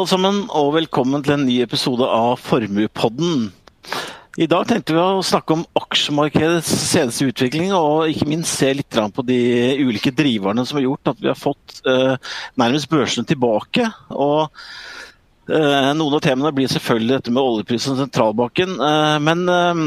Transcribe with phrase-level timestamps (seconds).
[0.00, 3.50] Alle sammen, og velkommen til en ny episode av Formuepodden.
[4.40, 8.96] I dag tenkte vi å snakke om aksjemarkedets seneste utvikling, og ikke minst se litt
[8.96, 9.36] på de
[9.82, 12.14] ulike driverne som har gjort at vi har fått eh,
[12.56, 13.90] nærmest børsene tilbake.
[14.16, 14.48] Og
[15.52, 19.84] eh, Noen av temaene blir selvfølgelig dette med oljeprisen og sentralbanken, eh, men eh,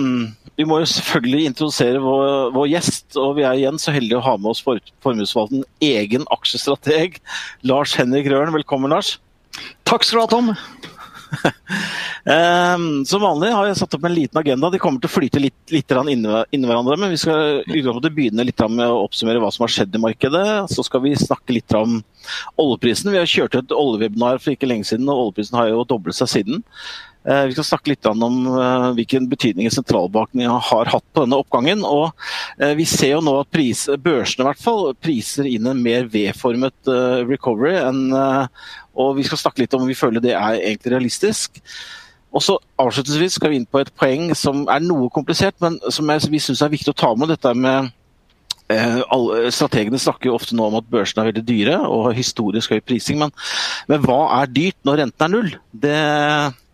[0.61, 4.27] vi må jo selvfølgelig introdusere vår, vår, gjest, og vi er igjen så heldige å
[4.29, 7.17] ha med oss for, formuesforvalteren egen aksjestrateg,
[7.65, 8.53] Lars Henrik Røren.
[8.61, 9.15] Velkommen, Lars.
[9.83, 10.49] Takk skal du ha, Tom.
[12.29, 14.71] um, som vanlig har jeg satt opp en liten agenda.
[14.73, 16.97] De kommer til å flyte litt, litt inn i hverandre.
[16.99, 20.45] Men vi skal begynne litt med å oppsummere hva som har skjedd i markedet.
[20.73, 22.01] Så skal vi snakke litt om
[22.61, 23.11] oljeprisen.
[23.13, 26.31] Vi har kjørt et oljewebinar for ikke lenge siden, og oljeprisen har jo doblet seg
[26.37, 26.63] siden.
[27.23, 31.85] Eh, vi skal snakke litt om eh, hvilken betydning sentralbanken har hatt på denne oppgangen.
[31.87, 32.11] og
[32.59, 36.09] eh, Vi ser jo nå at pris, børsene i hvert fall, priser inn en mer
[36.11, 36.91] V-formet
[37.29, 37.77] recovery.
[37.79, 38.05] Enn,
[38.93, 41.63] og Vi skal snakke litt om om vi føler det er egentlig realistisk.
[42.33, 46.09] Og så Avslutningsvis skal vi inn på et poeng som er noe komplisert, men som
[46.09, 47.31] jeg, vi syns er viktig å ta med.
[47.31, 47.93] dette med
[49.53, 52.79] Strategene snakker jo ofte nå om at børsene er veldig dyre og har historisk høy
[52.81, 53.33] prising, men,
[53.91, 55.51] men hva er dyrt når renten er null?
[55.83, 55.97] Det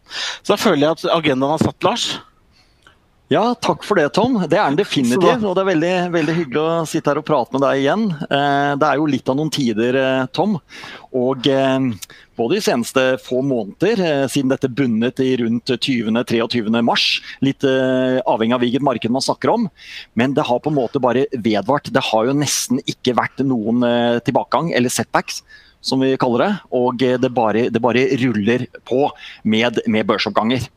[0.10, 2.10] så da føler jeg at agendaen har satt, Lars.
[3.30, 4.40] Ja, takk for det, Tom.
[4.50, 5.44] Det er den definitivt.
[5.46, 8.08] Og det er veldig, veldig, hyggelig å sitte her og prate med deg igjen.
[8.26, 10.56] Eh, det er jo litt av noen tider, eh, Tom.
[11.14, 11.78] Og eh,
[12.42, 16.82] både de seneste få måneder, siden dette bundet i rundt 20.-23.
[16.82, 17.06] mars,
[17.46, 19.70] litt avhengig av hvilket marked man snakker om,
[20.18, 21.92] men det har på en måte bare vedvart.
[21.94, 23.84] Det har jo nesten ikke vært noen
[24.26, 25.44] tilbakegang eller setbacks
[25.82, 26.52] som vi kaller det.
[26.76, 29.08] Og det bare, det bare ruller på
[29.44, 30.68] med, med børsoppganger.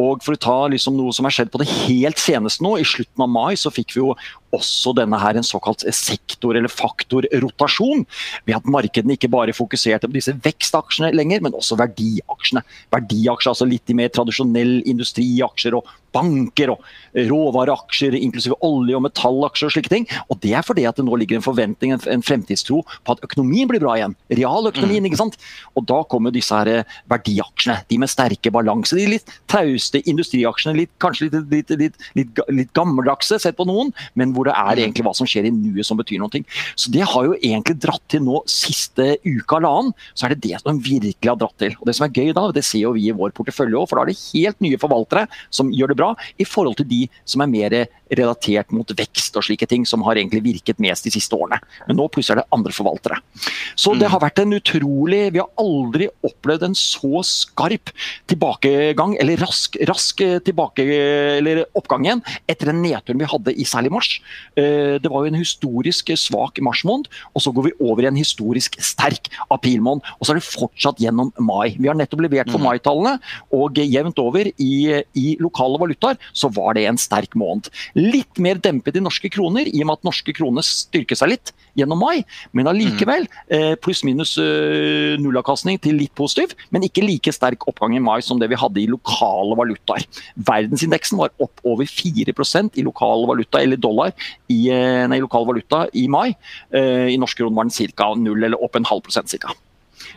[0.00, 2.86] Og for å ta liksom noe som har skjedd på det helt seneste nå, i
[2.86, 4.14] slutten av mai så fikk vi jo
[4.56, 8.06] også denne her en såkalt sektor- eller faktorrotasjon.
[8.48, 12.64] Ved at markedene ikke bare fokuserte på disse vekstaksjene lenger, men også verdiaksjene.
[12.94, 16.82] Verdiaksjer, altså litt i mer tradisjonell industriaksjer og banker og
[17.28, 20.06] råvareaksjer, inklusive olje- og metallaksjer og slike ting.
[20.28, 23.70] Og det er fordi at det nå ligger en forventning, en fremtidstro på at økonomien
[23.70, 24.16] blir bra igjen.
[24.32, 25.10] Realøkonomien, mm.
[25.10, 25.38] ikke sant.
[25.76, 27.80] Og da kommer disse her eh, verdiaksjene.
[27.88, 28.96] De med sterke balanse.
[28.98, 34.34] De litt tauste industriaksjene, litt, kanskje litt, litt, litt, litt gammeldagse sett på noen, men
[34.36, 34.84] hvor det er mm.
[34.86, 36.42] egentlig hva som skjer i nuet som betyr noe.
[36.78, 40.48] Så det har jo egentlig dratt til nå siste uka eller annen, så er det
[40.48, 41.76] det som virkelig har dratt til.
[41.80, 43.98] Og det som er gøy da, det ser jo vi i vår portefølje òg, for
[43.98, 46.01] da er det helt nye forvaltere som gjør det bra,
[46.38, 47.76] i forhold til de som er mer
[48.18, 51.60] relatert mot vekst og slike ting, som har egentlig virket mest de siste årene.
[51.88, 53.20] Men nå plutselig er det andre forvaltere.
[53.78, 54.12] Så det mm.
[54.14, 57.92] har vært en utrolig Vi har aldri opplevd en så skarp
[58.30, 60.86] tilbakegang, eller rask, rask tilbake,
[61.38, 64.10] eller oppgang igjen, etter den nedturen vi hadde i særlig mars.
[64.56, 68.20] Eh, det var jo en historisk svak marsmåned, og så går vi over i en
[68.20, 70.04] historisk sterk aprilmåned.
[70.18, 71.74] Og så er det fortsatt gjennom mai.
[71.78, 72.68] Vi har nettopp levert for mm.
[72.68, 73.16] mai-tallene,
[73.56, 74.74] og jevnt over i,
[75.18, 77.70] i lokale valutaer så var det en sterk måned.
[78.02, 81.52] Litt mer dempet i norske kroner, i og med at norske kroner styrker seg litt
[81.78, 83.78] gjennom mai, men allikevel mm.
[83.84, 84.34] pluss-minus
[85.22, 88.82] nullavkastning til litt positiv, men ikke like sterk oppgang i mai som det vi hadde
[88.82, 90.04] i lokale valutaer.
[90.36, 94.12] Verdensindeksen var opp over 4% i lokal valuta eller dollar
[94.52, 96.32] i, nei, lokal valuta i mai.
[96.72, 98.12] I norske kroner var den ca.
[98.18, 99.54] null eller opp en halv prosent ca.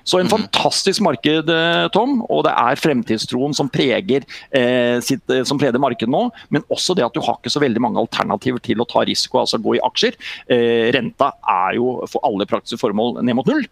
[0.05, 0.33] Så en mm.
[0.35, 2.19] fantastisk marked, eh, Tom.
[2.29, 6.27] Og det er fremtidstroen som preger, eh, sitt, eh, som preger markedet nå.
[6.53, 9.41] Men også det at du har ikke så veldig mange alternativer til å ta risiko,
[9.41, 10.19] altså gå i aksjer.
[10.47, 13.65] Eh, renta er jo for alle praktiske formål ned mot null.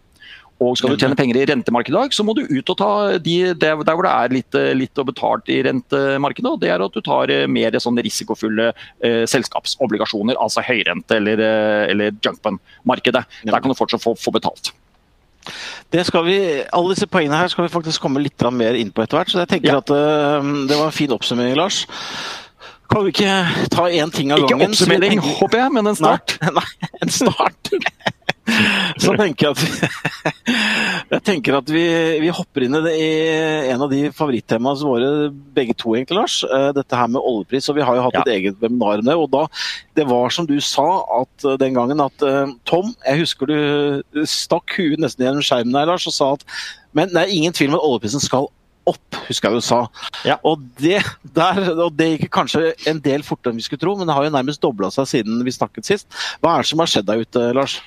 [0.62, 2.90] Og skal du tjene penger i rentemarkedet i dag, så må du ut og ta
[3.18, 6.50] de, der, hvor det er litt, eh, litt betalt i rentemarkedet.
[6.50, 8.70] og Det er at du tar mer sånn risikofulle
[9.02, 11.42] eh, selskapsobligasjoner, altså høyrente eller,
[11.90, 13.26] eller junkbond-markedet.
[13.44, 14.74] Der kan du fortsatt få, få betalt.
[15.92, 16.38] Det skal vi,
[16.72, 19.32] Alle disse poengene her skal vi faktisk komme litt mer inn på etter hvert.
[19.32, 19.82] Så jeg tenker ja.
[19.82, 21.84] at uh, det var en fin oppsummering, Lars.
[22.90, 24.68] Kan vi ikke ta én ting av gangen?
[24.68, 26.36] Ikke oppsummering, håper jeg, men en start.
[26.42, 27.72] Nei, nei en start.
[29.00, 30.32] Så tenker jeg at,
[31.14, 31.84] jeg tenker at vi,
[32.22, 33.10] vi hopper inn i, det, i
[33.72, 35.10] en av de favorittemaene våre
[35.56, 36.38] begge to, egentlig, Lars.
[36.44, 37.70] Eh, dette her med oljepris.
[37.70, 38.24] og Vi har jo hatt ja.
[38.24, 39.16] et eget webinar om det.
[39.18, 39.44] og da,
[39.96, 40.88] Det var som du sa
[41.20, 45.80] at eh, den gangen at eh, Tom, jeg husker du stakk huet nesten gjennom skjermen
[45.80, 46.46] her, Lars, og sa at
[46.94, 48.46] men det er ingen tvil om at oljeprisen skal
[48.88, 49.80] opp, husker jeg du sa.
[50.28, 50.36] Ja.
[50.46, 51.00] Og, det,
[51.36, 54.26] der, og det gikk kanskje en del fortere enn vi skulle tro, men det har
[54.26, 56.08] jo nærmest dobla seg siden vi snakket sist.
[56.44, 57.78] Hva er det som har skjedd der ute, Lars?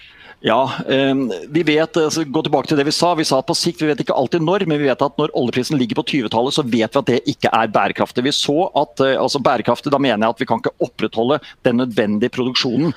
[0.45, 3.56] Ja, ehm, vi vet, altså, gå tilbake til det Vi sa Vi sa at på
[3.57, 6.54] sikt, vi vet ikke alltid når, men vi vet at når oljeprisen ligger på 20-tallet,
[6.54, 8.25] så vet vi at det ikke er bærekraftig.
[8.28, 11.81] Vi så at, eh, altså Bærekraftig, da mener jeg at vi kan ikke opprettholde den
[11.81, 12.94] nødvendige produksjonen.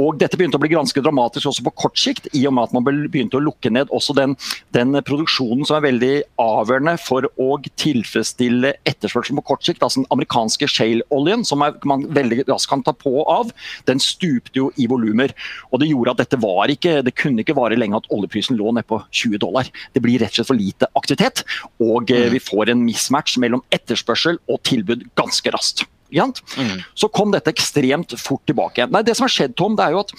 [0.00, 2.74] Og Dette begynte å bli ganske dramatisk også på kort sikt, i og med at
[2.76, 4.36] man begynte å lukke ned også den,
[4.72, 9.84] den produksjonen som er veldig avgjørende for å tilfredsstille etterspørselen på kort sikt.
[9.84, 13.52] altså Den amerikanske shale-oljen, som er, man veldig raskt kan ta på av,
[13.88, 15.34] den stupte jo i volumer.
[15.70, 18.72] Og det gjorde at dette var ikke, det kunne ikke vare lenge at oljeprisen lå
[18.72, 19.68] ned på 20 dollar.
[19.92, 21.44] Det blir rett og slett for lite aktivitet,
[21.82, 22.36] og eh, mm.
[22.38, 25.84] vi får en mismatch mellom etterspørsel og tilbud ganske raskt.
[26.12, 26.80] Mm.
[26.98, 28.88] Så kom dette ekstremt fort tilbake.
[28.92, 30.12] Nei, det som har skjedd, Tom, det er jo at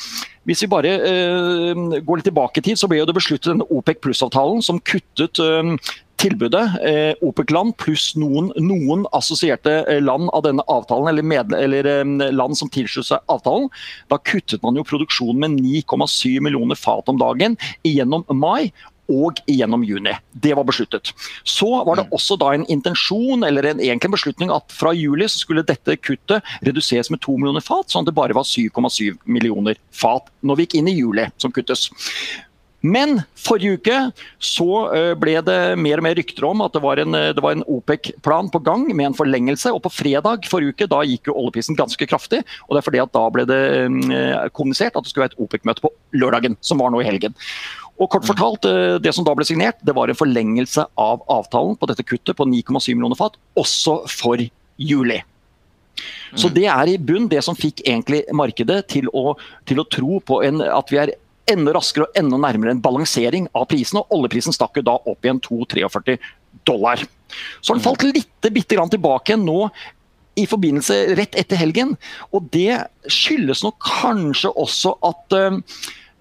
[0.44, 3.68] hvis vi bare uh, går litt tilbake i tid, så ble jo det besluttet denne
[3.72, 5.76] OPEC pluss-avtalen som kuttet uh,
[6.24, 6.64] tilbudet.
[6.88, 12.58] Eh, OPEC-land pluss noen, noen, assosierte land av denne avtalen, eller, med, eller eh, land
[12.60, 13.70] som tilslutter seg avtalen.
[14.12, 17.58] Da kuttet man jo produksjonen med 9,7 millioner fat om dagen
[17.88, 18.72] gjennom mai
[19.12, 20.14] og gjennom juni.
[20.32, 21.12] Det var besluttet.
[21.44, 22.14] Så var det mm.
[22.16, 27.12] også da en intensjon, eller en egentlig beslutning, at fra juli skulle dette kuttet reduseres
[27.14, 30.80] med 2 millioner fat, sånn at det bare var 7,7 millioner fat når vi gikk
[30.80, 31.90] inn i juli som kuttes.
[32.84, 33.98] Men forrige uke
[34.44, 38.50] så eh, ble det mer og mer rykter om at det var en, en OPEC-plan
[38.52, 39.72] på gang med en forlengelse.
[39.72, 42.42] Og på fredag forrige uke da gikk jo oljeprisen ganske kraftig.
[42.68, 45.46] og det er fordi at Da ble det eh, kommunisert at det skulle være et
[45.46, 47.38] OPEC-møte på lørdagen, som var nå i helgen.
[48.02, 51.78] Og kort fortalt, eh, Det som da ble signert, det var en forlengelse av avtalen
[51.78, 54.38] på dette kuttet på 9,7 millioner fat, også for
[54.78, 55.22] juli.
[56.36, 56.54] Så mm.
[56.54, 60.44] Det er i bunn det som fikk egentlig markedet til å, til å tro på
[60.44, 61.14] en, at vi er
[61.46, 64.02] enda raskere og enda nærmere en balansering av prisene.
[64.02, 66.18] og Oljeprisen stakk jo da opp igjen 2,43
[66.66, 67.04] dollar.
[67.62, 69.68] Så har den falt litt bitte grann tilbake nå
[70.40, 71.94] i forbindelse rett etter helgen.
[72.34, 75.64] Og det skyldes nok kanskje også at Ehm,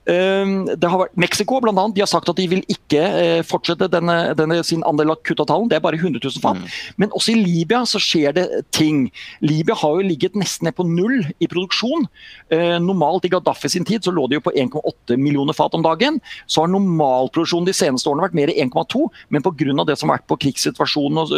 [0.06, 3.86] det har vært Mexico blant annet, de har sagt at de vil ikke eh, fortsette
[3.92, 5.68] denne, denne sin andel av kuttavtalen.
[5.70, 6.58] Det er bare 100 000 fat.
[6.58, 6.72] Mm.
[7.02, 9.04] Men også i Libya så skjer det ting.
[9.44, 12.08] Libya har jo ligget nesten ned på null i produksjon.
[12.52, 15.84] Eh, normalt i Gaddafi sin tid så lå det jo på 1,8 millioner fat om
[15.84, 16.18] dagen.
[16.50, 19.86] Så har normalproduksjonen de seneste årene vært mer i 1,2, men pga.
[19.86, 21.32] det som har vært på krigssituasjonen og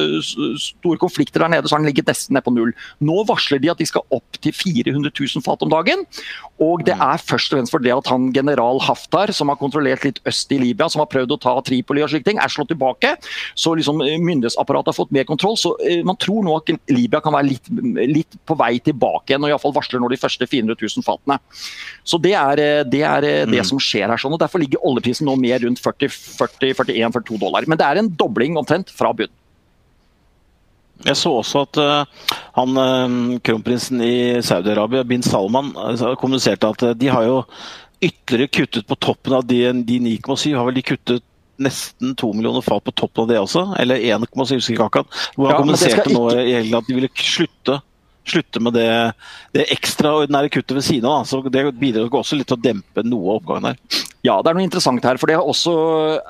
[0.63, 2.73] store konflikter der nede, så har den ligget nesten ned på null.
[3.05, 6.05] Nå varsler de at de skal opp til 400 000 fat om dagen.
[6.63, 7.05] Og det mm.
[7.11, 10.53] er først og fremst fordi at han genererer general Haftar, som har kontrollert litt øst
[10.53, 13.15] i Libya, som har prøvd å ta Tripoli og slike ting, er slått tilbake.
[13.55, 15.57] Så liksom eh, myndighetsapparatet har fått mer kontroll.
[15.59, 17.71] Så eh, man tror nå at Libya kan være litt,
[18.11, 21.39] litt på vei tilbake igjen, og iallfall varsler nå de første 400 000 fatene.
[22.05, 23.71] Så det er eh, det, er det mm.
[23.75, 24.21] som skjer her.
[24.21, 27.67] sånn, og Derfor ligger oljeprisen nå mer rundt 40-41-42 dollar.
[27.67, 29.33] Men det er en dobling omtrent fra bunn.
[31.05, 34.17] Jeg så også at uh, han uh, kronprinsen i
[34.47, 37.41] Saudi-Arabia, bin Salman, uh, kommuniserte at de har jo
[38.01, 41.25] ytterligere kuttet på toppen av de, de 9,7, har vel de kuttet
[41.63, 43.67] nesten 2 millioner fat på toppen av det også?
[43.81, 45.19] Eller 1,7, husker ikke akkurat.
[45.37, 47.79] Hvor han ja, kommuniserte nå i helgen at de ville slutte,
[48.25, 48.89] slutte med det,
[49.55, 51.29] det ekstraordinære kuttet ved siden av.
[51.29, 54.03] Så det bidrar også litt til å dempe noe av oppgangen her.
[54.25, 55.21] Ja, det er noe interessant her.
[55.21, 55.77] For det har også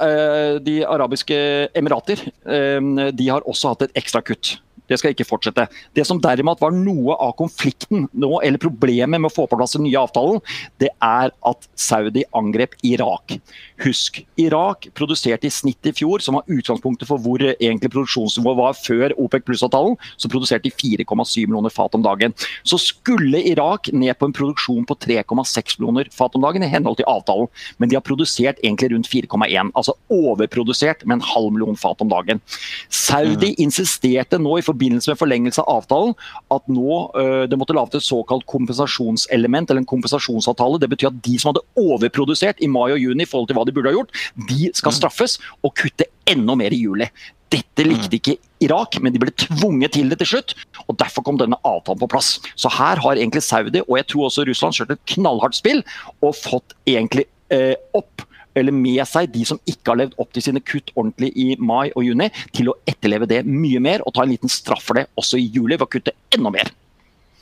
[0.08, 1.40] eh, de arabiske
[1.78, 4.56] emirater eh, de har også hatt et ekstra kutt.
[4.94, 5.66] Det skal ikke fortsette.
[5.96, 9.74] Det som derimot var noe av konflikten nå, eller problemet med å få på plass
[9.74, 10.38] den nye avtalen,
[10.82, 13.38] det er at Saudi angrep Irak.
[13.82, 18.76] Husk, Irak produserte i snitt i fjor, som var utgangspunktet for hvor egentlig produksjonsnivået var
[18.78, 22.36] før OPEC pluss-avtalen, så produserte de 4,7 millioner fat om dagen.
[22.62, 27.00] Så skulle Irak ned på en produksjon på 3,6 millioner fat om dagen i henhold
[27.00, 31.78] til avtalen, men de har produsert egentlig rundt 4,1, altså overprodusert med en halv million
[31.78, 32.42] fat om dagen.
[32.88, 33.64] Saudi mm.
[33.66, 36.14] insisterte nå i forbindelse med forlengelse av avtalen
[36.54, 40.78] at nå øh, det måtte lages et såkalt kompensasjonselement eller en kompensasjonsavtale.
[40.78, 43.63] Det betyr at de som hadde overprodusert i mai og juni i forhold til hva
[43.68, 44.12] de burde ha gjort,
[44.48, 44.98] de skal mm.
[44.98, 47.08] straffes og kutte enda mer i juli.
[47.54, 48.18] Dette likte mm.
[48.18, 50.54] ikke Irak, men de ble tvunget til det til slutt.
[50.86, 52.38] og Derfor kom denne avtalen på plass.
[52.56, 55.84] Så her har egentlig Saudi og jeg tror også Russland kjørt et knallhardt spill
[56.20, 60.44] og fått egentlig eh, opp eller med seg de som ikke har levd opp til
[60.46, 64.22] sine kutt ordentlig i mai og juni, til å etterleve det mye mer og ta
[64.24, 66.70] en liten straff for det også i juli ved å kutte enda mer.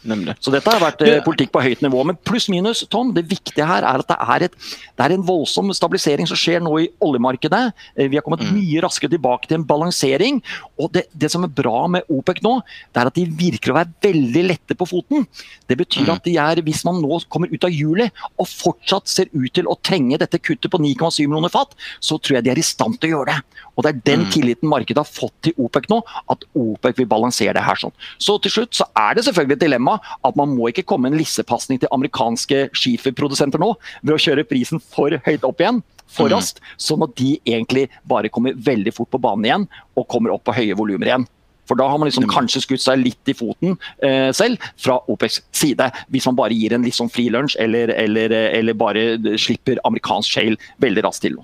[0.02, 0.34] Nemlig.
[0.42, 2.02] Så dette har vært eh, politikk på høyt nivå.
[2.08, 4.56] Men pluss minus, Tom, det viktige her er at det er, et,
[4.98, 7.62] det er en voldsom stabilisering som skjer nå i oljemarkedet.
[7.94, 8.50] Eh, vi har kommet mm.
[8.56, 10.40] mye raskere tilbake til en balansering.
[10.82, 12.56] Og det, det, som er bra med OPEC nå,
[12.90, 15.28] det er at de virker å være veldig lette på foten.
[15.70, 16.14] Det betyr mm.
[16.16, 18.08] at de er, hvis man nå kommer ut av juli
[18.42, 22.40] og fortsatt ser ut til å trenge dette kuttet på 9,7 millioner fat, så tror
[22.40, 23.62] jeg de er i stand til å gjøre det.
[23.76, 24.30] Og Det er den mm.
[24.34, 27.78] tilliten markedet har fått til OPEC nå, at OPEC vil balansere det her.
[27.78, 27.94] sånn.
[28.18, 31.18] Så til slutt så er det selvfølgelig et dilemma at man må ikke komme en
[31.18, 33.72] lissepasning til amerikanske skiferprodusenter nå
[34.02, 35.82] ved å kjøre prisen for høyt opp igjen.
[36.12, 40.34] For raskt, sånn at de egentlig bare kommer veldig fort på banen igjen og kommer
[40.34, 41.24] opp på høye volumer igjen.
[41.68, 45.40] For da har man liksom kanskje skutt seg litt i foten eh, selv fra OPECs
[45.56, 45.86] side.
[46.12, 50.58] Hvis man bare gir en litt sånn frilunsj eller, eller, eller bare slipper amerikansk shale
[50.82, 51.38] veldig raskt til.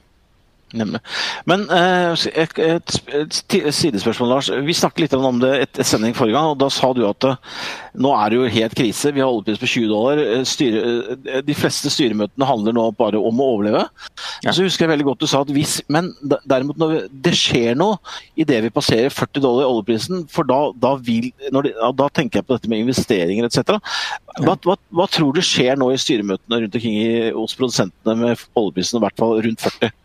[0.77, 1.01] Nemlig.
[1.49, 4.51] Men eh, et, et, sidespørsmål, Lars.
[4.67, 6.51] Vi snakket litt om det et, et sending forrige gang.
[6.53, 7.39] og Da sa du at eh,
[7.97, 9.13] nå er det jo helt krise.
[9.17, 10.21] Vi har oljepris på 20 dollar.
[10.21, 13.87] Eh, styre, de fleste styremøtene handler nå bare om å overleve.
[14.45, 14.53] Ja.
[14.53, 16.11] Så husker jeg veldig godt du sa at hvis Men
[16.47, 17.97] derimot når det skjer noe
[18.39, 22.49] idet vi passerer 40 dollar i oljeprisen, for da, da, vil, de, da tenker jeg
[22.49, 23.79] på dette med investeringer etc.
[24.45, 27.01] Hva, hva, hva tror du skjer nå i styremøtene rundt omkring
[27.39, 29.97] hos produsentene med oljeprisen i hvert fall rundt 40?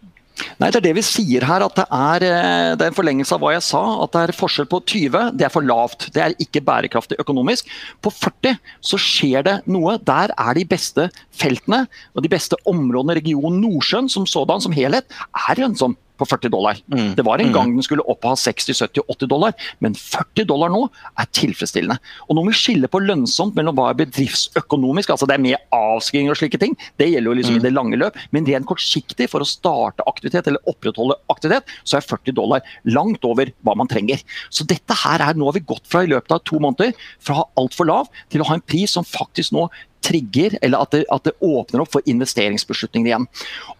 [0.59, 1.63] Nei, Det er det vi sier her.
[1.63, 4.03] at det er, eh, det er en forlengelse av hva jeg sa.
[4.03, 6.11] At det er forskjell på 20, det er for lavt.
[6.13, 7.65] Det er ikke bærekraftig økonomisk.
[8.01, 9.97] På 40 så skjer det noe.
[9.97, 15.05] Der er de beste feltene og de beste områdene, regionen Nordsjøen som sådan, som helhet,
[15.49, 16.79] er lønnsom på 40 dollar.
[16.91, 17.13] Mm.
[17.17, 17.77] Det var en gang mm.
[17.79, 20.85] den skulle opp og ha 60-70-80 dollar, men 40 dollar nå
[21.19, 21.97] er tilfredsstillende.
[22.27, 26.31] Og Når vi skille på lønnsomt mellom hva er bedriftsøkonomisk, altså det er med avskriving
[26.33, 27.61] og slike ting, det gjelder jo liksom mm.
[27.61, 31.99] i det lange løp, men rent kortsiktig for å starte aktivitet eller opprettholde aktivitet, så
[31.99, 34.21] er 40 dollar langt over hva man trenger.
[34.53, 36.93] Så dette her er, nå har vi gått fra i løpet av to måneder
[37.23, 39.67] fra altfor lav til å ha en pris som faktisk nå
[40.03, 43.27] trigger, eller at det, at det, åpner opp for investeringsbeslutninger igjen.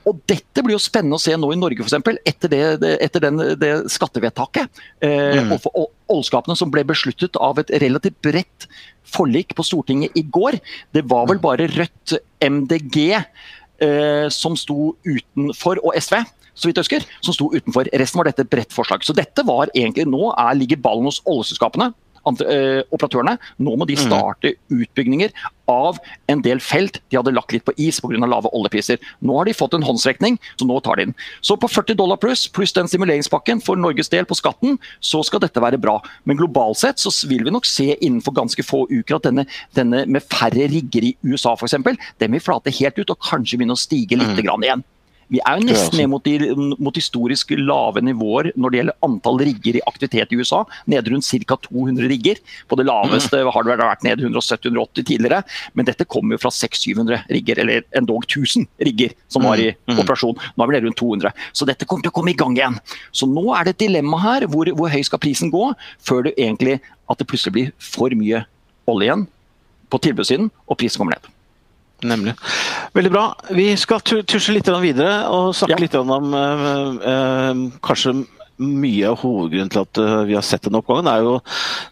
[0.10, 2.20] Og Dette blir jo spennende å se nå i Norge, f.eks.
[2.30, 5.56] Etter, det, det, etter den, det skattevedtaket eh, mm.
[5.74, 8.68] og oljeskapene som ble besluttet av et relativt bredt
[9.13, 10.60] forlik på Stortinget i går.
[10.96, 16.86] Det var vel bare Rødt, MDG eh, som sto utenfor, og SV så vidt jeg
[16.86, 17.88] husker, som sto utenfor.
[17.98, 19.01] Resten var dette et bredt forslag.
[19.01, 21.89] Så dette var egentlig, Nå er, ligger ballen hos oljeselskapene
[22.27, 23.38] operatørene.
[23.63, 24.06] Nå må de mm.
[24.08, 25.34] starte utbygginger
[25.72, 28.20] av en del felt de hadde lagt litt på is pga.
[28.27, 29.00] lave oljepriser.
[29.24, 31.15] Nå har de fått en håndsrekning, så nå tar de den.
[31.42, 35.44] Så på 40 dollar pluss, pluss den stimuleringspakken for Norges del på skatten, så skal
[35.44, 36.00] dette være bra.
[36.27, 40.06] Men globalt sett så vil vi nok se innenfor ganske få uker at denne, denne
[40.08, 41.80] med færre rigger i USA f.eks.,
[42.20, 44.63] den vil flate helt ut og kanskje begynne å stige litt mm.
[44.63, 44.84] igjen.
[45.32, 46.27] Vi er jo nesten ned mot,
[46.84, 50.63] mot historisk lave nivåer når det gjelder antall rigger i aktivitet i USA.
[50.89, 51.58] Nede rundt ca.
[51.68, 52.42] 200 rigger.
[52.68, 53.51] På det laveste mm.
[53.56, 55.42] har det vært ned 170-180 tidligere.
[55.74, 59.94] Men dette kommer jo fra 600-700 rigger, eller endog 1000 rigger som var i mm.
[59.94, 60.01] Mm.
[60.03, 60.39] operasjon.
[60.56, 61.46] Nå er vi nede rundt 200.
[61.53, 62.80] Så dette kommer til å komme i gang igjen.
[63.15, 64.48] Så nå er det et dilemma her.
[64.53, 65.70] Hvor, hvor høy skal prisen gå
[66.03, 68.44] før det egentlig at det plutselig blir for mye
[68.89, 69.27] olje igjen
[69.94, 71.33] på tilbudssiden, og prisen kommer ned.
[72.04, 72.36] Nemlig.
[72.94, 73.26] Veldig bra.
[73.56, 75.82] Vi skal tusje litt videre og snakke ja.
[75.86, 78.16] litt om øh, øh, kanskje
[78.64, 81.38] mye av hovedgrunnen til at øh, vi har sett denne oppgangen, er jo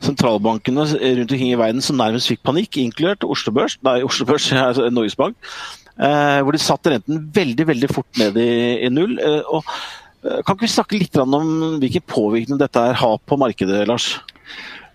[0.03, 4.51] sentralbankene rundt omkring i verden som nærmest fikk panikk, inkludert Oslo Børs, nei, Oslo Børs,
[4.95, 5.39] Norges Bank,
[6.01, 8.51] hvor de satte renten veldig veldig fort ned i,
[8.87, 9.17] i null.
[9.51, 9.67] og
[10.21, 11.33] kan ikke vi snakke litt om
[11.81, 14.15] hvilken påvirkning dette har på markedet, Lars?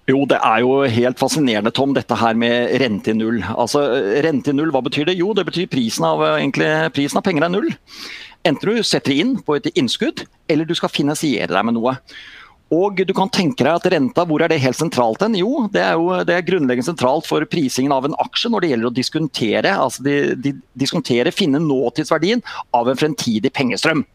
[0.06, 3.40] Jo, det er jo helt fascinerende, Tom, dette her med rente i null.
[3.56, 3.82] Altså,
[4.22, 5.16] Rente i null, hva betyr det?
[5.18, 7.72] Jo, det betyr prisen av, egentlig, prisen av penger er null.
[8.46, 11.96] Enten du setter inn på et innskudd, eller du skal finansiere deg med noe.
[12.76, 15.34] Og du kan tenke deg at renta, hvor er det helt sentralt hen?
[15.38, 18.72] Jo, det er jo det er grunnleggende sentralt for prisingen av en aksje når det
[18.72, 22.42] gjelder å diskontere, altså de, de, diskontere finne nåtidsverdien
[22.74, 24.06] av en fremtidig pengestrøm.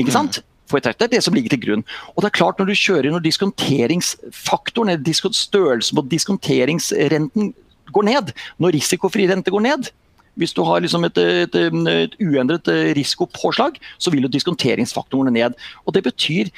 [0.00, 0.40] Ikke sant?
[0.40, 1.84] Mm det er det som ligger til grunn.
[2.14, 7.54] Og det er klart Når du kjører når diskonteringsfaktoren, eller størrelsen på diskonteringsrenten
[7.92, 9.90] går ned, når risikofri rente går ned,
[10.34, 15.58] hvis du har liksom et, et, et, uendret risikopåslag, så vil jo diskonteringsfaktorene ned.
[15.84, 16.48] Og Det betyr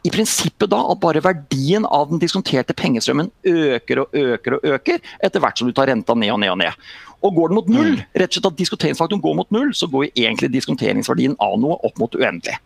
[0.00, 5.02] i prinsippet da at bare verdien av den diskonterte pengestrømmen øker og øker og øker
[5.20, 6.88] etter hvert som du tar renta ned og ned og ned.
[7.20, 8.04] Og Går den mot null, mm.
[8.16, 12.00] rett og slett at diskonteringsfaktoren går mot null, så går egentlig diskonteringsverdien av noe opp
[12.00, 12.56] mot uendelig.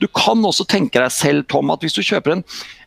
[0.00, 2.44] Du kan også tenke deg selv Tom, at hvis du kjøper en,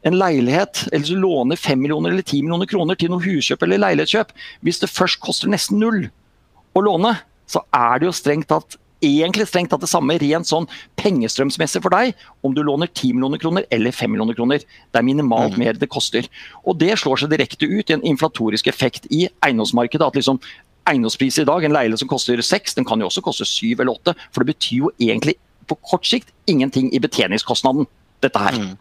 [0.08, 3.82] en leilighet, eller du låner 5 millioner eller 10 millioner kroner til noe huskjøp eller
[3.84, 4.34] leilighetskjøp,
[4.66, 6.08] hvis det først koster nesten null
[6.74, 7.18] å låne,
[7.50, 10.68] så er det jo strengt tatt egentlig strengt tatt det samme rent sånn
[11.00, 12.14] pengestrømsmessig for deg
[12.46, 14.64] om du låner 10 millioner kroner eller 5 millioner kroner.
[14.64, 15.60] Det er minimalt mm.
[15.60, 16.30] mer det koster.
[16.64, 20.08] Og Det slår seg direkte ut i en inflatorisk effekt i eiendomsmarkedet.
[20.08, 20.40] at liksom
[20.84, 23.94] Eiendomspris i dag, en leilighet som koster 6, den kan jo også koste 7 eller
[23.94, 24.16] 8.
[24.36, 27.88] For det betyr jo egentlig på kort sikt ingenting i betjeningskostnaden.
[28.24, 28.56] dette her.
[28.56, 28.76] Mm.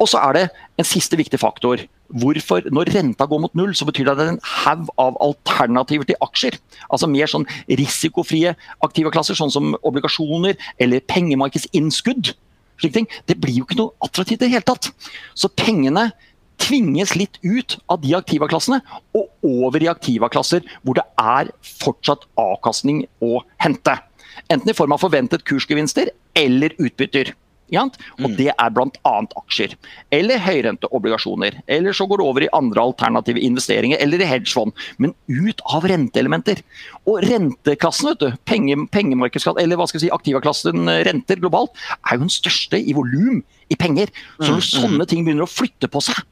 [0.00, 0.42] Og så er det
[0.80, 1.82] en siste viktig faktor.
[2.08, 5.18] Hvorfor, Når renta går mot null, så betyr det at det er en haug av
[5.20, 6.56] alternativer til aksjer.
[6.88, 12.32] Altså mer sånn risikofrie aktive klasser, sånn som obligasjoner eller pengemarkedsinnskudd.
[12.80, 14.88] Det blir jo ikke noe attraktivt i det hele tatt.
[15.34, 16.12] Så pengene
[16.58, 18.80] tvinges litt ut av de aktivaklassene
[19.16, 23.98] og over i aktivaklasser hvor det er fortsatt avkastning å hente.
[24.48, 27.34] Enten i form av forventet kursgevinster eller utbytter.
[27.68, 28.36] Og mm.
[28.38, 29.12] det er bl.a.
[29.42, 29.74] aksjer.
[30.14, 31.60] Eller høyrenteobligasjoner.
[31.68, 34.72] Eller så går det over i andre alternative investeringer, eller i hedgefond.
[34.96, 36.62] Men ut av renteelementer.
[37.04, 41.76] Og renteklassen, vet du, penge, pengemarkedsklassen, eller hva skal jeg si, aktivaklassen eh, renter globalt,
[42.00, 44.12] er jo den største i volum i penger.
[44.38, 44.68] Så når mm, mm.
[44.72, 46.22] sånne ting begynner å flytte på seg,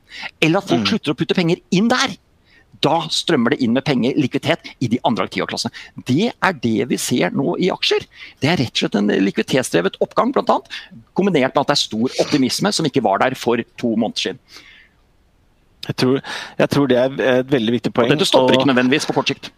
[0.40, 2.16] eller at folk slutter å putte penger inn der,
[2.84, 5.72] da strømmer det inn med penger, likviditet, i de andre aktivaklassene.
[6.08, 8.06] Det er det vi ser nå i aksjer.
[8.42, 10.58] Det er rett og slett en likviditetsdrevet oppgang, bl.a.
[11.16, 14.42] Kombinert med at det er stor optimisme som ikke var der for to måneder siden.
[15.86, 16.16] Jeg tror,
[16.58, 18.10] jeg tror det er et veldig viktig poeng.
[18.10, 19.52] Og dette stopper ikke nødvendigvis på kort sikt.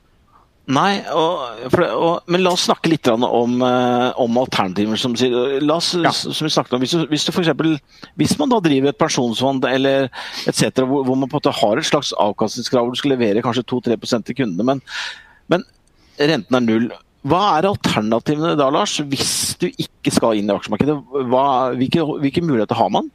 [0.69, 4.99] Nei, og, og, men la oss snakke litt om, eh, om alternativer.
[5.01, 6.13] Som, la oss, ja.
[6.13, 7.79] som vi snakket om, hvis, du, hvis, du for eksempel,
[8.21, 11.57] hvis man da driver et pensjonsfond eller et cetera, hvor, hvor, man på en måte
[11.63, 13.97] har et slags avkastningskrav hvor du skal levere kanskje 2-3
[14.29, 14.85] til kundene, men,
[15.49, 15.65] men
[16.21, 16.91] renten er null.
[17.29, 20.99] Hva er alternativene da, Lars, hvis du ikke skal inn i aksjemarkedet?
[21.33, 21.47] Hva,
[21.81, 23.09] hvilke, hvilke muligheter har man?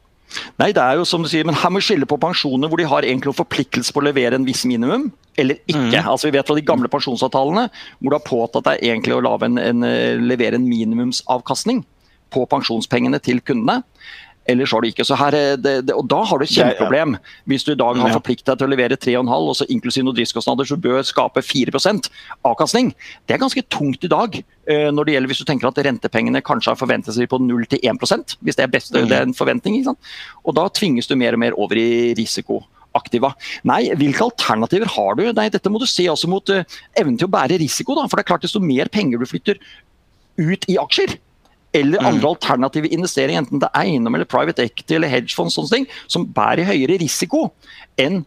[0.62, 2.82] Nei, det er jo som du sier, men Her må vi skille på pensjoner hvor
[2.82, 5.10] de har egentlig en forpliktelse på å levere en viss minimum,
[5.40, 6.02] eller ikke.
[6.02, 6.10] Mm.
[6.12, 7.68] Altså Vi vet fra de gamle pensjonsavtalene
[8.00, 11.84] hvor det har påtatt deg egentlig å en, en, eh, levere en minimumsavkastning
[12.34, 13.84] på pensjonspengene til kundene.
[14.50, 15.06] Ellers har du ikke.
[15.08, 17.16] Så her, det, det, og Da har du et kjempeproblem.
[17.50, 20.18] Hvis du i dag har forpliktet deg til å levere 3,5, og så inklusiv noen
[20.18, 22.10] driftskostnader, så bør skape 4%
[22.50, 22.92] avkastning.
[23.28, 24.36] Det er ganske tungt i dag.
[24.68, 28.38] Eh, når det gjelder Hvis du tenker at rentepengene kanskje har forventet seg på 0-1%
[28.40, 29.84] hvis det er, best, det er en forventning.
[30.44, 33.34] Og Da tvinges du mer og mer over i risikoaktiva.
[33.68, 35.26] Nei, hvilke alternativer har du?
[35.32, 36.64] Nei, Dette må du se også mot uh,
[37.00, 37.96] evnen til å bære risiko.
[37.96, 38.08] Da.
[38.08, 39.60] For det er klart Desto mer penger du flytter
[40.40, 41.18] ut i aksjer,
[41.74, 42.10] eller mm.
[42.12, 46.28] andre alternative investeringer, enten det er eiendom eller private equity eller hedgefond, sånne ting, som
[46.36, 47.48] bærer høyere risiko
[48.02, 48.24] enn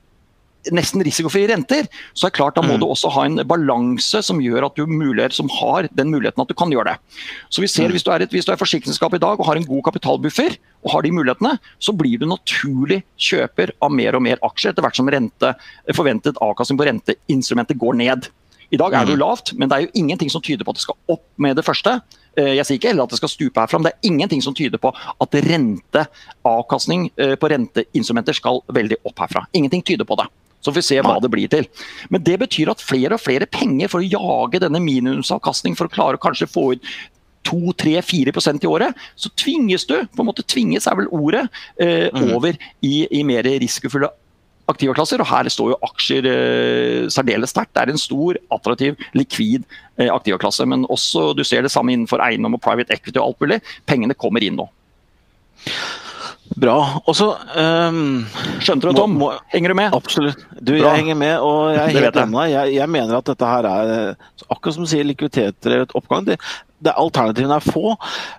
[0.74, 2.80] nesten risikofrie renter, så er det klart da må mm.
[2.82, 6.50] du også ha en balanse som gjør at du mulighet, som har den muligheten at
[6.50, 7.20] du kan gjøre det.
[7.54, 7.96] Så vi ser mm.
[7.96, 10.56] Hvis du er et hvis du er forsikringsselskap i dag og har en god kapitalbuffer,
[10.86, 14.84] og har de mulighetene, så blir du naturlig kjøper av mer og mer aksjer etter
[14.84, 15.52] hvert som rente,
[15.96, 18.28] forventet avkastning på renteinstrumentet går ned.
[18.70, 19.22] I dag er det jo mm.
[19.22, 21.64] lavt, men det er jo ingenting som tyder på at det skal opp med det
[21.66, 21.98] første.
[22.36, 24.56] Eh, jeg sier ikke heller at det skal stupe herfra, men det er ingenting som
[24.56, 29.46] tyder på at renteavkastning eh, på renteinstrumenter skal veldig opp herfra.
[29.56, 30.28] Ingenting tyder på det.
[30.60, 31.68] Så får vi se hva det blir til.
[32.10, 35.92] Men det betyr at flere og flere penger for å jage denne minimumsavkastning for å
[35.92, 36.88] klare å kanskje få ut
[37.46, 41.44] 2-3-4% i året, så tvinges du, på en måte tvinges er vel ordet,
[41.78, 42.32] eh, mm.
[42.34, 44.10] over i, i mer risikofulle
[44.70, 45.22] aktivaklasser.
[45.22, 47.74] Og her står jo aksjer eh, særdeles sterkt.
[47.76, 49.66] Det er en stor, attraktiv, likvid
[49.98, 50.66] eh, aktivaklasse.
[50.68, 53.62] Men også, du ser det samme innenfor eiendom og private equity og alt mulig.
[53.88, 54.68] Pengene kommer inn nå.
[56.56, 56.76] Bra.
[57.04, 57.26] Og så
[57.58, 58.22] um,
[58.62, 59.16] Skjønte du, Tom?
[59.18, 59.96] Må, henger du med?
[59.96, 60.44] Absolutt.
[60.60, 60.92] Du, Bra.
[60.92, 62.44] jeg henger med, og jeg er helt enig.
[62.52, 63.92] Jeg, jeg mener at dette her er
[64.46, 66.28] akkurat som du sier, likviditetsdrevet oppgang.
[66.28, 66.38] Det,
[66.84, 67.94] det, alternativene er få.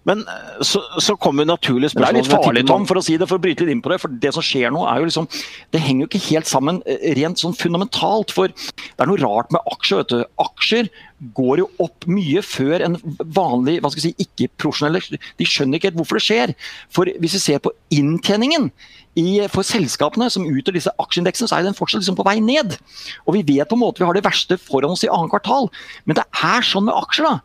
[0.08, 3.18] Men eh, så, så kommer naturlige spørsmål Det er litt farlig, Tom, for å si
[3.18, 4.00] det, for å bryte litt inn på det.
[4.04, 5.30] For det som skjer nå, er jo liksom
[5.74, 8.34] Det henger jo ikke helt sammen eh, rent sånn fundamentalt.
[8.36, 10.04] For det er noe rart med aksjer.
[10.04, 10.22] vet du.
[10.46, 10.92] Aksjer
[11.38, 15.92] går jo opp mye før en vanlig hva skal jeg si, ikke-profesjonelle De skjønner ikke
[15.92, 16.56] helt hvorfor det skjer.
[16.94, 18.70] For hvis vi ser på inntjeningen
[19.18, 22.78] i, for selskapene som utgjør disse aksjeindeksene, så er den fortsatt liksom på vei ned.
[23.26, 25.72] Og vi vet på en måte vi har det verste foran oss i annet kvartal.
[26.06, 27.26] Men det er sånn med aksjer.
[27.26, 27.40] da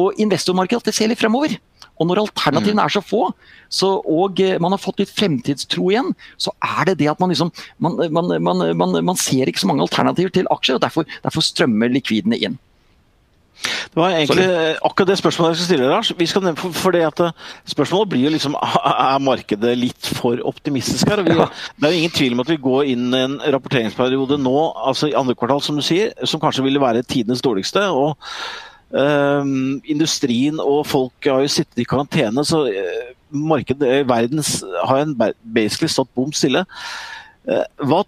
[0.00, 1.58] og investormarkedet at det ser litt fremover.
[2.00, 2.84] Og når alternativene mm.
[2.86, 3.22] er så få,
[3.72, 7.32] så, og eh, man har fått litt fremtidstro igjen, så er det det at man
[7.32, 7.52] liksom
[7.82, 11.92] Man, man, man, man ser ikke så mange alternativer til aksjer, og derfor, derfor strømmer
[11.92, 12.58] likvidene inn.
[13.62, 14.76] Det var egentlig Sorry.
[14.88, 16.12] akkurat det spørsmålet jeg skal stille, Lars.
[16.18, 17.36] Vi skal, for, for det at eh,
[17.74, 21.22] Spørsmålet blir jo liksom er markedet litt for optimistisk her.
[21.22, 21.46] Vi, ja.
[21.76, 24.56] Det er jo ingen tvil om at vi går inn i en rapporteringsperiode nå,
[24.88, 27.86] altså i andre kvartal, som du sier, som kanskje ville være tidenes dårligste.
[27.92, 28.16] og
[28.92, 34.42] Um, industrien og folk har jo sittet i karantene, så uh, markedet i verden
[34.84, 36.66] har en basically stått bom stille.
[37.48, 38.02] Uh, hva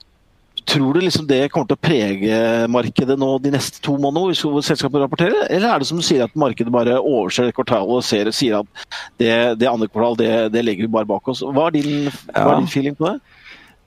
[0.64, 2.37] tror du liksom det kommer til å prege
[2.73, 5.47] markedet nå de neste to månedene, hvor selskapet rapporterer?
[5.53, 8.87] Eller er det som du sier at markedet bare overser kvartalet og ser, sier at
[9.20, 11.44] det, det andre kvartal det, det, legger vi bare bak oss?
[11.44, 13.18] Hva er din, hva er din feeling på det?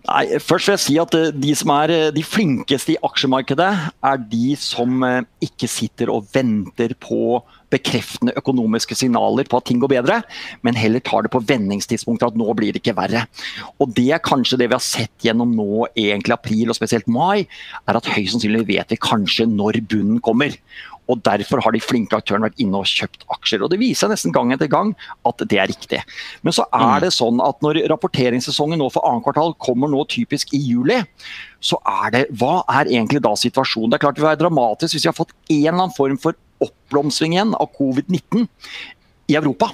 [0.05, 3.71] Nei, først vil jeg si at eh, De som er eh, de flinkeste i aksjemarkedet,
[4.07, 7.41] er de som eh, ikke sitter og venter på
[7.73, 10.21] bekreftende økonomiske signaler på at ting går bedre,
[10.63, 13.25] men heller tar det på vendingstidspunktet at nå blir det ikke verre.
[13.81, 17.47] Og Det er kanskje det vi har sett gjennom nå egentlig april og spesielt mai,
[17.87, 20.55] er at høyst sannsynlig vet vi kanskje når bunnen kommer
[21.07, 23.63] og Derfor har de flinke aktørene vært inne og kjøpt aksjer.
[23.63, 24.93] og Det viser nesten gang etter gang
[25.27, 26.01] at det er riktig.
[26.43, 27.03] Men så er mm.
[27.05, 30.99] det sånn at når rapporteringssesongen nå for annet kvartal kommer nå typisk i juli,
[31.63, 33.93] så er det Hva er egentlig da situasjonen?
[33.93, 36.19] Det er klart det vil være dramatisk hvis vi har fått en eller annen form
[36.21, 38.47] for oppblomstring igjen av covid-19
[39.27, 39.71] i Europa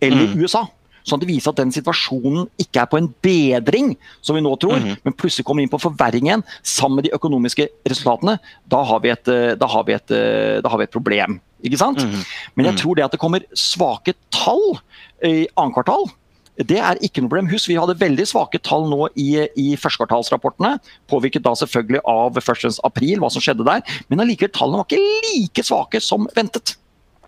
[0.00, 0.38] eller mm.
[0.42, 0.66] USA.
[1.02, 4.52] sånn at det viser at den situasjonen ikke er på en bedring, som vi nå
[4.62, 4.98] tror, Mhm.
[5.02, 9.10] men plutselig kommer inn på forverring igjen, sammen med de økonomiske resultatene, da har vi
[9.10, 11.40] et, eh, har vi et, eh, har vi et problem.
[11.64, 11.98] Ikke sant?
[11.98, 12.24] Mhm.
[12.54, 12.78] Men jeg Mhm.
[12.78, 14.78] tror det at det kommer svake tall
[15.24, 16.06] i annet kvartal,
[16.60, 17.48] det er ikke noe problem.
[17.52, 20.74] Husk, vi hadde veldig svake tall nå i, i førstekvartalsrapportene.
[21.08, 23.80] Påvirket da selvfølgelig av førstens april, hva som skjedde der.
[24.12, 26.76] Men allikevel, tallene var ikke like svake som ventet.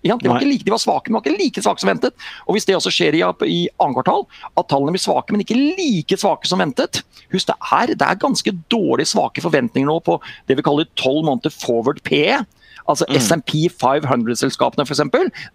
[0.04, 2.26] Ja, de, var ikke like, de var svake, men var ikke like svake som ventet.
[2.44, 5.56] Og Hvis det også skjer i, i andre kvartal, at tallene blir svake, men ikke
[5.56, 7.00] like svake som ventet
[7.32, 11.24] Husk, det er, det er ganske dårlig svake forventninger nå på det vi kaller 12
[11.24, 12.42] måneder forward PE.
[12.88, 13.16] Altså Mm.
[13.16, 15.00] SMP 500-selskapene f.eks.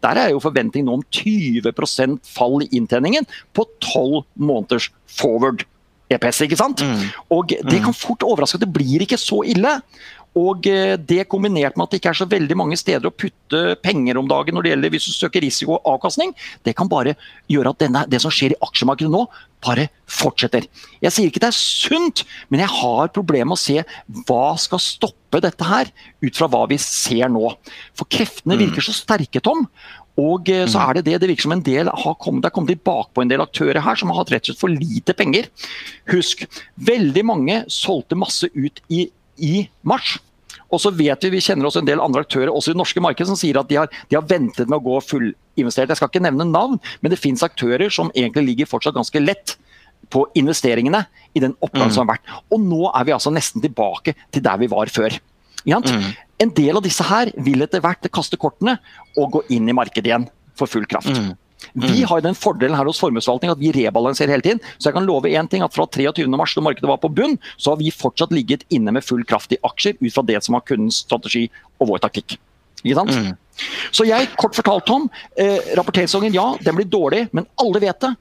[0.02, 5.66] Der er jo forventningen nå om 20% fall i inntjeningen på 12 måneders forward
[6.10, 6.42] EPS.
[6.42, 6.82] ikke sant?
[6.82, 7.10] Mm.
[7.30, 9.76] Og det kan fort overraske at det blir ikke så ille.
[10.38, 13.76] Og eh, det kombinert med at det ikke er så veldig mange steder å putte
[13.82, 16.36] penger om dagen når det gjelder hvis du søker risiko og avkastning,
[16.68, 17.16] det kan bare
[17.50, 19.24] gjøre at denne, det som skjer i aksjemarkedet nå,
[19.66, 20.68] bare fortsetter.
[21.04, 23.82] Jeg sier ikke det er sunt, men jeg har problemer med å se
[24.30, 25.90] hva skal stoppe dette her,
[26.24, 27.50] ut fra hva vi ser nå.
[27.98, 28.68] For kreftene Mm.
[28.68, 29.66] virker så sterke, Tom.
[30.20, 32.56] Og eh, så er det det, det virker som en del har kommet, det er
[32.56, 35.14] kommet tilbake på en del aktører her som har hatt rett og slett for lite
[35.16, 35.48] penger.
[36.12, 36.44] Husk,
[36.76, 39.06] veldig mange solgte masse ut i,
[39.40, 40.18] i mars.
[40.70, 43.02] Og så vet vi, vi kjenner også en del andre aktører også i det norske
[43.02, 45.90] markedet som sier at de har, de har ventet med å gå fullinvestert.
[45.90, 49.56] Jeg skal ikke nevne navn, men det finnes aktører som egentlig ligger fortsatt ganske lett
[50.14, 51.04] på investeringene
[51.38, 51.96] i den oppgangen Mm.
[51.96, 52.30] som har vært.
[52.54, 55.18] Og nå er vi altså nesten tilbake til der vi var før.
[55.66, 56.14] Mm.
[56.40, 58.78] En del av disse her vil etter hvert kaste kortene
[59.18, 61.10] og gå inn i markedet igjen for full kraft.
[61.12, 61.34] Mm.
[61.74, 64.62] Vi har den fordelen her hos formuesforvaltning at vi rebalanserer hele tiden.
[64.78, 66.28] Så jeg kan love én ting, at fra 23.
[66.32, 69.54] mars, da markedet var på bunn, så har vi fortsatt ligget inne med full kraft
[69.56, 71.48] i aksjer ut fra det som var kundens strategi
[71.80, 72.40] og vår taktikk.
[72.84, 73.12] Ikke sant?
[73.12, 73.36] Mm.
[73.92, 78.14] Så jeg, kort fortalt Tom, eh, rapporteringssesongen ja, den blir dårlig, men alle vet det.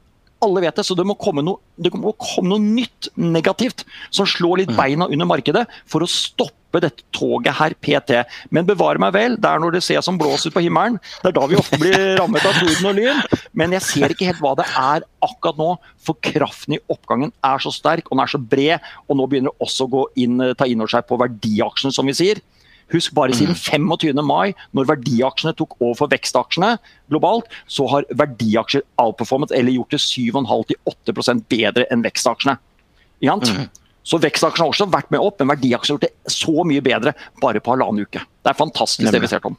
[0.43, 4.27] Alle vet det, så det må komme noe, det må komme noe nytt negativt som
[4.27, 8.19] slår litt beina under markedet for å stoppe dette toget her PT.
[8.55, 10.99] Men bevare meg vel, det er når det ser som blåser ut på himmelen.
[11.23, 13.23] Det er da vi ofte blir rammet av torden og lyn.
[13.57, 15.71] Men jeg ser ikke helt hva det er akkurat nå,
[16.05, 18.93] for kraften i oppgangen er så sterk og den er så bred.
[19.09, 22.17] Og nå begynner det også å inn, ta inn over seg på verdiaksjene, som vi
[22.21, 22.45] sier.
[22.93, 24.23] Husk bare siden 25.
[24.25, 26.79] mai, når verdiaksjene tok over for vekstaksjene
[27.13, 32.57] globalt, så har verdiaksjer outperformet eller gjort det 7,5-8 bedre enn vekstaksjene.
[33.21, 33.69] Mhm.
[34.09, 37.15] Så vekstaksjene har også vært med opp, men verdiaksjer har gjort det så mye bedre
[37.43, 38.23] bare på halvannen uke.
[38.25, 39.59] Det er fantastisk det vi ser om.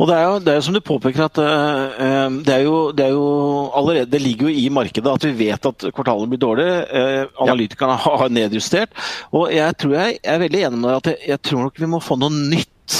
[0.00, 2.76] Og det er, jo, det er som du påpeker at eh, eh, det, er jo,
[2.96, 3.28] det er jo
[3.76, 6.66] allerede Det ligger jo i markedet at vi vet at kvartalet blir dårlig.
[6.66, 8.92] Eh, analytikerne har nedjustert.
[9.32, 11.80] Og jeg tror jeg, jeg er veldig enig med deg at jeg, jeg tror nok
[11.80, 12.98] vi må få noe nytt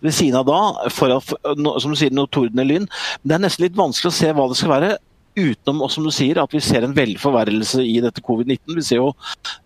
[0.00, 2.86] ved siden av da, for som du sier, noe torden lyn.
[3.20, 4.94] Men det er nesten litt vanskelig å se hva det skal være.
[5.38, 8.74] Utenom og som du sier, at vi ser en velforverrelse i dette covid-19.
[8.74, 9.12] Vi ser jo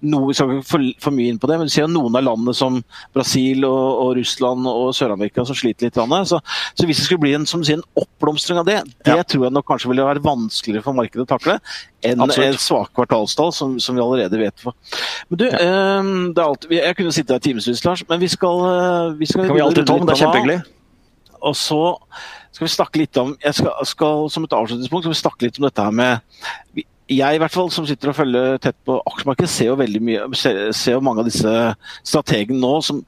[0.04, 2.18] noe, vi skal ikke for, for mye inn på det, men vi ser jo noen
[2.20, 2.76] av landene som
[3.16, 5.96] Brasil og, og Russland og Sør-Amerika som sliter litt.
[6.28, 6.40] Så,
[6.76, 9.24] så hvis det skulle bli en, som sier, en oppblomstring av det, det Ja.
[9.24, 11.56] tror jeg nok kanskje ville være vanskeligere for markedet å takle
[12.04, 12.54] enn Absolutt.
[12.58, 14.60] et svakt kvartalstall, som, som vi allerede vet.
[14.60, 14.76] For.
[15.30, 18.60] Men du, eh, det er alltid, jeg kunne sitte her timevis, Lars, men vi skal,
[18.68, 20.58] eh, vi skal kan vi alltid, ta om, Det er kjempehyggelig.
[21.40, 21.80] og så
[22.54, 25.58] skal vi snakke litt om jeg skal, skal Som et avslutningspunkt skal vi snakke litt
[25.58, 29.50] om dette her med Jeg i hvert fall, som sitter og følger tett på aksjemarkedet,
[29.50, 31.54] ser jo veldig mye, ser, ser jo mange av disse
[32.06, 33.02] strategene nå som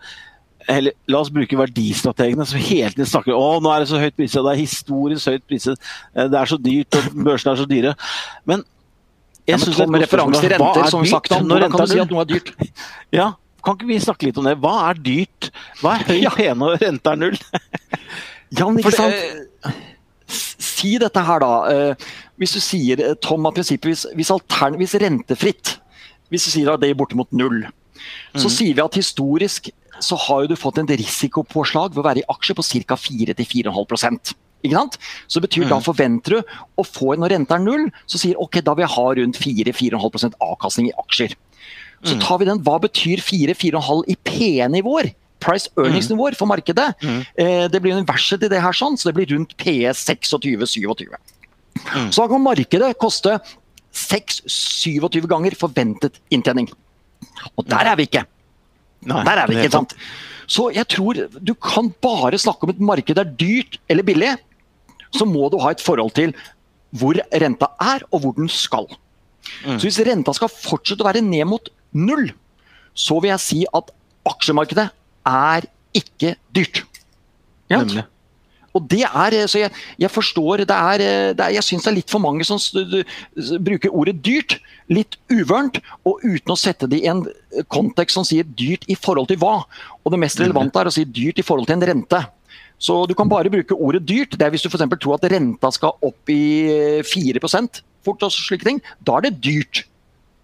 [0.69, 4.17] eller, La oss bruke verdistrategene som hele tiden snakker å nå er det så høyt
[4.19, 7.69] priset, det er historisk høyt priset, eh, det er så dyrt og børsene er så
[7.71, 7.93] dyre.
[8.51, 8.65] Men
[9.47, 11.31] Ja, jeg men synes det er med referanse til renter, er som sagt.
[11.31, 12.51] snakket når kan du si at noe er dyrt?
[13.21, 13.29] Ja,
[13.63, 14.57] kan ikke vi snakke litt om det?
[14.59, 15.53] Hva er dyrt?
[15.81, 16.33] Hva er høy Ja.
[16.35, 17.39] PN og rente er null?
[18.55, 19.83] Ja, men For ikke sant?
[20.27, 21.53] Si dette her, da.
[21.71, 22.07] Eh,
[22.37, 25.79] Hvis du sier, eh, Tom, at hvis, hvis, altern, hvis rentefritt
[26.31, 27.65] Hvis du sier at det er bortimot null,
[28.37, 29.71] så sier vi at historisk
[30.05, 32.99] så har du fått en risikopåslag ved å være i aksjer på ca.
[33.01, 34.35] 4-4,5
[34.67, 34.99] ikke sant?
[35.31, 38.75] Så betyr Da forventer du å få, når renta er null, så sier ok, da
[38.75, 41.37] vil jeg ha rundt 4-4,5% avkastning i aksjer.
[42.05, 45.15] Så tar vi den, Hva betyr 4-4,5 i P-nivåer?
[45.47, 46.91] Price earnings-nivåer for markedet.
[47.39, 51.07] Eh, det blir universet til det her, sånn, så det blir rundt PE 26-27.
[52.11, 53.37] Så da kan markedet koste
[53.97, 56.69] 6-27 ganger forventet inntjening.
[57.57, 58.25] Og der er vi ikke.
[59.07, 59.95] Nei, Der er vi ikke, sant?
[60.51, 64.35] Så jeg tror du kan bare snakke om et marked er dyrt eller billig.
[65.15, 66.35] Så må du ha et forhold til
[66.97, 68.87] hvor renta er, og hvor den skal.
[69.67, 69.79] Mm.
[69.79, 72.31] Så hvis renta skal fortsette å være ned mot null,
[72.97, 73.91] så vil jeg si at
[74.27, 74.89] aksjemarkedet
[75.27, 76.85] er ikke dyrt.
[77.71, 77.83] Ja?
[77.83, 78.05] Nemlig.
[78.77, 81.97] Og det er, så Jeg, jeg forstår det er, det er Jeg syns det er
[81.97, 82.61] litt for mange som
[83.65, 84.59] bruker ordet dyrt,
[84.93, 87.25] litt uvørent, og uten å sette det i en
[87.73, 89.63] kontekst som sier dyrt i forhold til hva.
[90.05, 92.23] Og Det mest relevante er å si dyrt i forhold til en rente.
[92.79, 94.37] Så Du kan bare bruke ordet dyrt.
[94.37, 98.65] Det er Hvis du for tror at renta skal opp i 4% fort og slike
[98.65, 99.87] ting, da er det dyrt.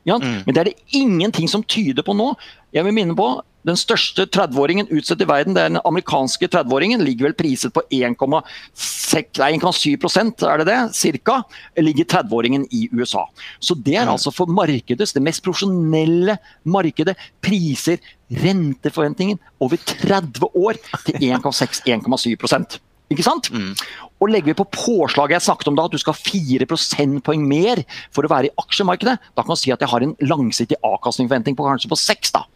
[0.08, 0.16] Ja?
[0.18, 0.42] Mm.
[0.46, 2.32] Men det er det ingenting som tyder på nå.
[2.74, 3.28] Jeg vil minne på
[3.68, 7.80] den største 30-åringen utsatt i verden, det er den amerikanske 30-åringen, ligger vel priset på
[7.92, 10.94] 1,7% er det det?
[10.98, 11.34] Cirka,
[11.78, 13.24] ligger 30-åringen i USA.
[13.62, 17.98] Så det er altså for markedets, det mest profesjonelle markedet, priser
[18.42, 22.80] renteforventningen over 30 år til 1,6-1,7%
[23.12, 23.50] ikke sant?
[23.52, 23.74] Mm.
[24.22, 27.42] Og Legger vi på påslaget jeg snakket om da, at du skal ha 4 prosentpoeng
[27.48, 27.82] mer
[28.14, 31.58] for å være i aksjemarkedet, da kan du si at jeg har en langsiktig avkastningsforventning
[31.58, 32.32] på kanskje på 6.
[32.38, 32.46] da.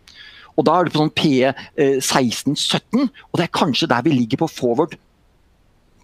[0.56, 1.32] Og Da er det på sånn P
[1.76, 4.96] 16-17, eh, og det er kanskje der vi ligger på forward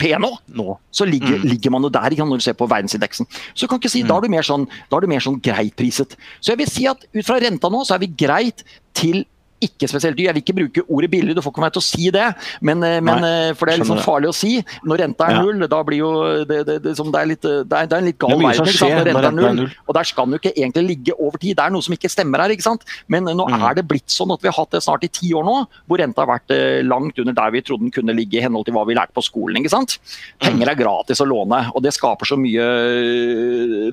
[0.03, 0.31] P nå.
[0.59, 0.79] nå.
[0.91, 1.47] Så ligger, mm.
[1.49, 3.29] ligger man jo der når du ser på verdensindeksen.
[3.55, 4.09] Så kan ikke si, mm.
[4.11, 6.17] da, er du mer sånn, da er du mer sånn greit priset.
[6.41, 8.65] Så jeg vil si at ut fra renta nå, så er vi greit
[8.99, 9.23] til
[9.67, 10.31] ikke spesielt dyr.
[10.31, 12.29] Jeg vil ikke bruke ordet billig, du får ikke meg til å si det.
[12.61, 14.53] Men, eh, men Nei, for det er litt sånn farlig å si.
[14.89, 15.71] Når renta er null, ja.
[15.73, 16.13] da blir jo
[16.49, 18.73] det, det, det, det, er litt, det, er, en litt gal verden.
[18.73, 21.57] Når renta er null, og der skal den jo ikke egentlig ligge over tid.
[21.59, 22.55] Det er noe som ikke stemmer her.
[22.55, 22.87] ikke sant?
[23.13, 23.59] Men nå mm.
[23.71, 25.57] er det blitt sånn at vi har hatt det snart i ti år nå,
[25.91, 28.67] hvor renta har vært eh, langt under der vi trodde den kunne ligge i henhold
[28.69, 29.61] til hva vi lærte på skolen.
[29.61, 29.99] ikke sant?
[30.43, 32.67] Penger er gratis å låne, og det skaper så mye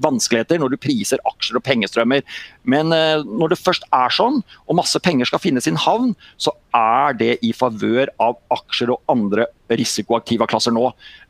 [0.04, 2.24] vanskeligheter når du priser aksjer og pengestrømmer.
[2.70, 7.18] Men når det først er sånn, og masse penger skal finne sin havn, så er
[7.18, 10.90] det i favør av aksjer og andre risikoaktive klasser nå.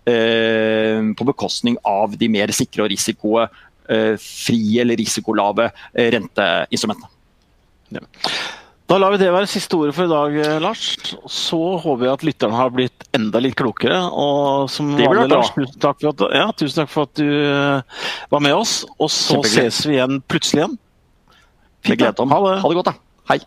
[0.10, 7.12] Eh, på bekostning av de mer sikre og risikofrie eller risikolave eh, renteinstrumentene.
[7.94, 8.06] Ja.
[8.90, 10.96] Da lar vi det være siste ordet for i dag, eh, Lars.
[11.30, 14.00] Så håper jeg at lytterne har blitt enda litt klokere.
[14.10, 17.30] Og som vanlig, Lars, tusen takk, for at, ja, tusen takk for at du
[18.34, 18.80] var med oss.
[18.98, 20.80] Og så ses vi igjen plutselig igjen.
[21.86, 22.60] Fint, ha det.
[22.62, 22.94] ha det godt, da.
[23.30, 23.40] Hei.